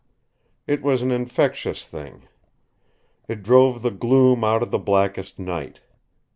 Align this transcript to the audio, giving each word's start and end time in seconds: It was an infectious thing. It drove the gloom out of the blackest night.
It 0.65 0.81
was 0.81 1.03
an 1.03 1.11
infectious 1.11 1.85
thing. 1.87 2.23
It 3.27 3.43
drove 3.43 3.83
the 3.83 3.91
gloom 3.91 4.43
out 4.43 4.63
of 4.63 4.71
the 4.71 4.79
blackest 4.79 5.37
night. 5.37 5.81